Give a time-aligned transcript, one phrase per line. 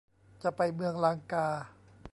[0.43, 1.47] จะไปเมืองลังกา